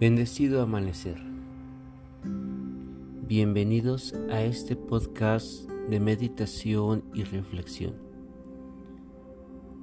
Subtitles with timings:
[0.00, 1.18] Bendecido amanecer.
[3.28, 7.96] Bienvenidos a este podcast de meditación y reflexión.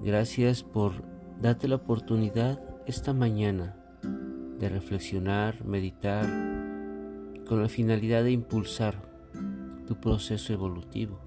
[0.02, 1.04] Gracias por
[1.40, 3.78] darte la oportunidad esta mañana
[4.58, 6.26] de reflexionar, meditar,
[7.48, 9.00] con la finalidad de impulsar
[9.86, 11.20] tu proceso evolutivo,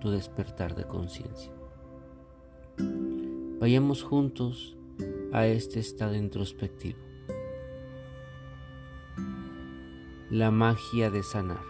[0.00, 1.50] tu despertar de conciencia.
[3.58, 4.76] Vayamos juntos
[5.32, 7.13] a este estado introspectivo.
[10.34, 11.62] La magia de sanar.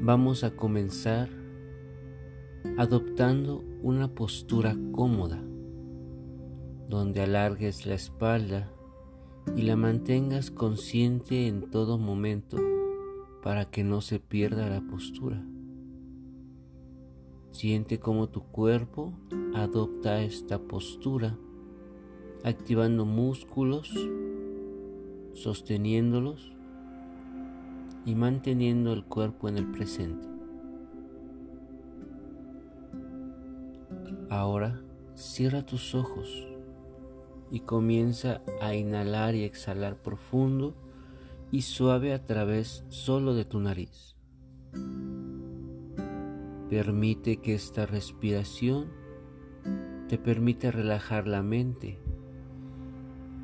[0.00, 1.28] Vamos a comenzar
[2.78, 5.42] adoptando una postura cómoda,
[6.88, 8.70] donde alargues la espalda
[9.56, 12.56] y la mantengas consciente en todo momento
[13.42, 15.44] para que no se pierda la postura.
[17.50, 19.14] Siente cómo tu cuerpo
[19.52, 21.36] adopta esta postura,
[22.44, 23.92] activando músculos
[25.40, 26.52] sosteniéndolos
[28.04, 30.28] y manteniendo el cuerpo en el presente.
[34.28, 34.80] Ahora
[35.14, 36.46] cierra tus ojos
[37.50, 40.74] y comienza a inhalar y exhalar profundo
[41.50, 44.14] y suave a través solo de tu nariz.
[46.68, 48.88] Permite que esta respiración
[50.08, 51.98] te permita relajar la mente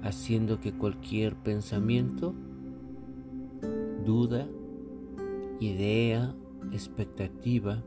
[0.03, 2.35] haciendo que cualquier pensamiento,
[4.05, 4.47] duda,
[5.61, 6.35] idea,
[6.73, 7.83] expectativa,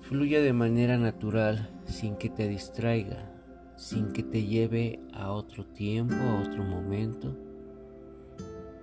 [0.00, 3.32] fluya de manera natural sin que te distraiga,
[3.76, 7.36] sin que te lleve a otro tiempo, a otro momento,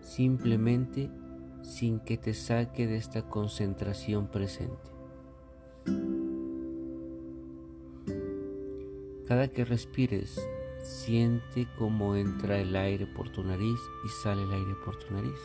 [0.02, 1.10] simplemente
[1.62, 4.90] sin que te saque de esta concentración presente.
[9.28, 10.42] Cada que respires,
[10.82, 15.40] Siente cómo entra el aire por tu nariz y sale el aire por tu nariz.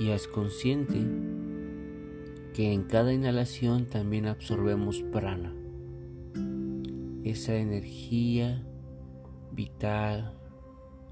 [0.00, 0.98] Y haz consciente
[2.54, 5.54] que en cada inhalación también absorbemos prana,
[7.24, 8.66] esa energía
[9.52, 10.38] vital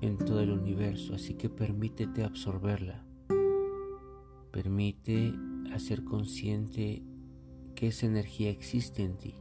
[0.01, 3.05] en todo el universo, así que permítete absorberla.
[4.51, 5.33] Permite
[5.73, 7.03] hacer consciente
[7.75, 9.35] que esa energía existe en ti.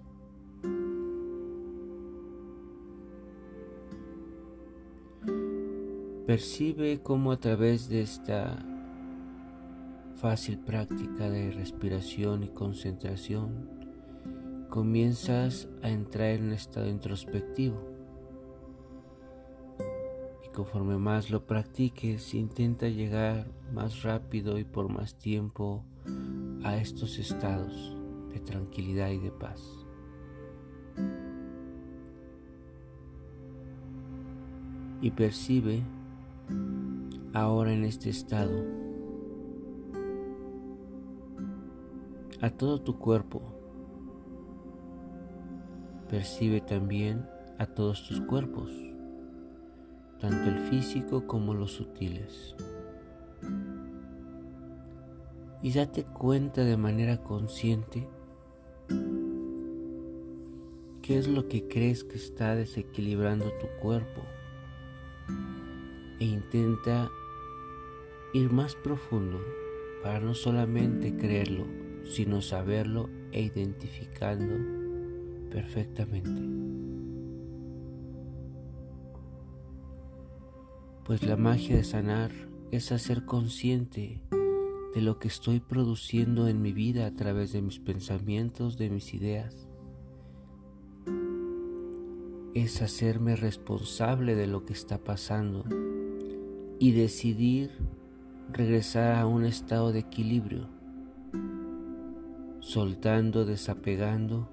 [6.29, 8.63] Percibe cómo a través de esta
[10.17, 13.67] fácil práctica de respiración y concentración
[14.69, 17.84] comienzas a entrar en un estado introspectivo.
[20.45, 25.84] Y conforme más lo practiques, intenta llegar más rápido y por más tiempo
[26.63, 27.97] a estos estados
[28.31, 29.63] de tranquilidad y de paz.
[35.01, 35.81] Y percibe
[37.34, 38.64] ahora en este estado
[42.42, 43.42] a todo tu cuerpo.
[46.09, 47.28] Percibe también
[47.58, 48.72] a todos tus cuerpos,
[50.20, 52.56] tanto el físico como los sutiles.
[55.62, 58.08] Y date cuenta de manera consciente
[61.02, 64.22] qué es lo que crees que está desequilibrando tu cuerpo
[66.19, 67.09] e intenta
[68.34, 69.40] ir más profundo
[70.03, 71.66] para no solamente creerlo,
[72.03, 74.56] sino saberlo e identificando
[75.50, 76.41] perfectamente.
[81.06, 82.31] Pues la magia de sanar
[82.72, 84.22] es hacer consciente
[84.94, 89.13] de lo que estoy produciendo en mi vida a través de mis pensamientos, de mis
[89.13, 89.68] ideas.
[92.53, 95.66] Es hacerme responsable de lo que está pasando
[96.79, 97.72] y decidir
[98.53, 100.70] regresar a un estado de equilibrio,
[102.61, 104.49] soltando, desapegando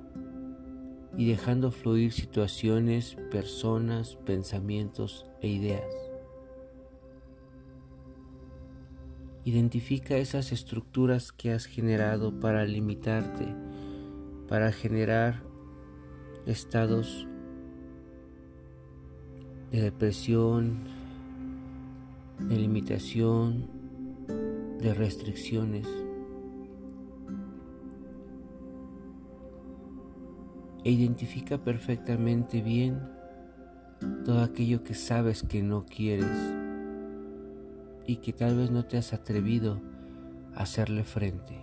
[1.17, 5.95] y dejando fluir situaciones, personas, pensamientos e ideas.
[9.45, 13.47] Identifica esas estructuras que has generado para limitarte,
[14.49, 15.45] para generar
[16.45, 17.29] estados
[19.71, 20.96] de depresión,
[22.39, 23.69] de limitación,
[24.79, 25.87] de restricciones.
[30.85, 33.01] E identifica perfectamente bien
[34.25, 36.31] todo aquello que sabes que no quieres
[38.07, 39.81] y que tal vez no te has atrevido
[40.55, 41.61] a hacerle frente.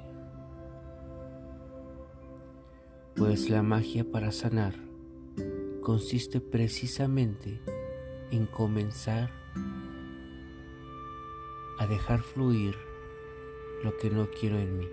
[3.16, 4.74] Pues la magia para sanar
[5.82, 7.62] consiste precisamente
[8.32, 9.30] en comenzar
[11.80, 12.76] a dejar fluir
[13.84, 14.88] lo que no quiero en mí.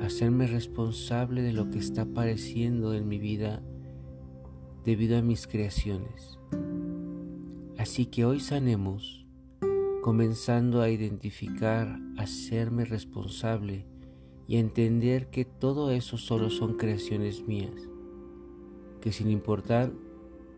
[0.00, 3.62] Hacerme responsable de lo que está apareciendo en mi vida
[4.84, 6.38] debido a mis creaciones.
[7.76, 9.26] Así que hoy sanemos
[10.02, 13.84] comenzando a identificar, a hacerme responsable
[14.46, 17.88] y a entender que todo eso solo son creaciones mías,
[19.00, 19.92] que sin importar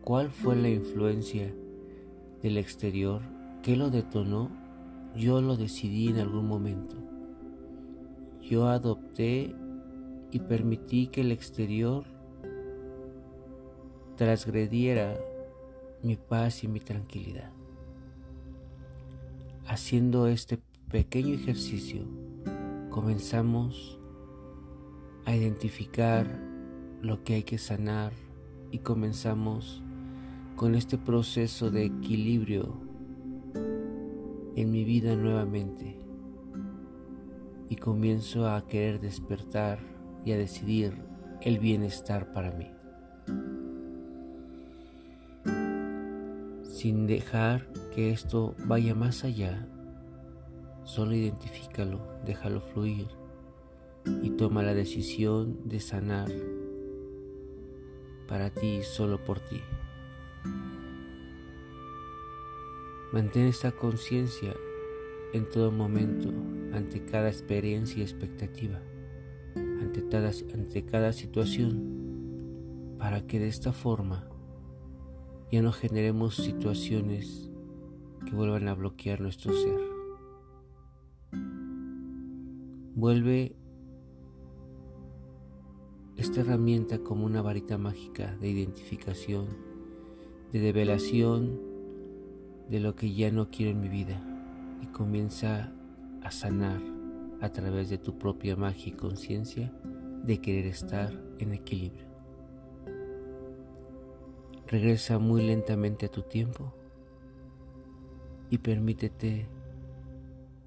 [0.03, 1.51] cuál fue la influencia
[2.41, 3.21] del exterior
[3.63, 4.49] que lo detonó,
[5.15, 6.95] yo lo decidí en algún momento.
[8.41, 9.55] Yo adopté
[10.31, 12.05] y permití que el exterior
[14.15, 15.17] transgrediera
[16.03, 17.51] mi paz y mi tranquilidad.
[19.65, 20.59] Haciendo este
[20.89, 22.01] pequeño ejercicio,
[22.89, 23.99] comenzamos
[25.25, 26.39] a identificar
[27.01, 28.13] lo que hay que sanar
[28.71, 29.83] y comenzamos
[30.59, 32.81] con este proceso de equilibrio
[34.57, 36.01] en mi vida nuevamente
[37.69, 39.79] y comienzo a querer despertar
[40.25, 41.01] y a decidir
[41.39, 42.69] el bienestar para mí.
[46.63, 49.65] Sin dejar que esto vaya más allá,
[50.83, 53.07] solo identifícalo, déjalo fluir
[54.21, 56.29] y toma la decisión de sanar
[58.27, 59.61] para ti solo por ti.
[63.11, 64.53] Mantén esta conciencia
[65.33, 66.29] en todo momento
[66.73, 68.79] ante cada experiencia y expectativa,
[69.55, 74.27] ante cada, situación, para que de esta forma
[75.51, 77.49] ya no generemos situaciones
[78.25, 79.79] que vuelvan a bloquear nuestro ser.
[82.95, 83.55] Vuelve
[86.17, 89.68] esta herramienta como una varita mágica de identificación,
[90.51, 91.59] de develación,
[92.69, 94.21] de lo que ya no quiero en mi vida
[94.81, 95.71] y comienza
[96.23, 96.81] a sanar
[97.41, 99.71] a través de tu propia magia y conciencia
[100.23, 102.05] de querer estar en equilibrio.
[104.67, 106.73] Regresa muy lentamente a tu tiempo
[108.49, 109.47] y permítete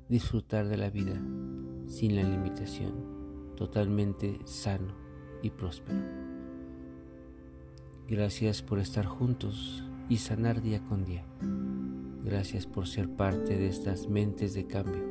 [0.08, 1.20] disfrutar de la vida
[1.86, 4.94] sin la limitación, totalmente sano
[5.42, 6.31] y próspero.
[8.08, 11.24] Gracias por estar juntos y sanar día con día.
[12.24, 15.02] Gracias por ser parte de estas mentes de cambio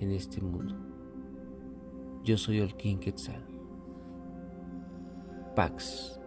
[0.00, 0.74] en este mundo.
[2.24, 3.44] Yo soy King Quetzal.
[5.54, 6.21] Pax.